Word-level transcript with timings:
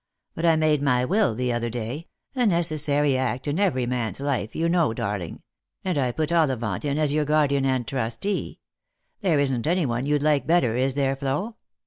But 0.33 0.45
I 0.47 0.55
made 0.55 0.81
my 0.81 1.05
will 1.05 1.35
the 1.35 1.53
other 1.53 1.69
day— 1.69 2.07
a 2.35 2.47
necessary 2.47 3.15
act 3.15 3.47
in 3.47 3.59
every 3.59 3.85
man's 3.85 4.19
life, 4.19 4.55
you 4.55 4.67
know, 4.67 4.95
darling— 4.95 5.43
and 5.85 5.95
I 5.95 6.11
put 6.11 6.31
Ollivant 6.31 6.83
in 6.83 6.97
as 6.97 7.13
your 7.13 7.23
guardian 7.23 7.65
and 7.67 7.87
trustee. 7.87 8.59
There 9.19 9.39
isn't 9.39 9.67
any 9.67 9.85
one 9.85 10.07
you'd 10.07 10.23
like 10.23 10.47
better, 10.47 10.75
is 10.75 10.95
there, 10.95 11.15
Flo?" 11.15 11.57